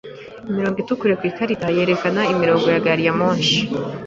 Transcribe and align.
Imirongo 0.49 0.77
itukura 0.83 1.13
ku 1.19 1.23
ikarita 1.31 1.67
yerekana 1.75 2.21
imirongo 2.33 2.65
ya 2.73 2.79
gari 2.85 3.03
ya 3.07 3.13
moshi. 3.19 3.59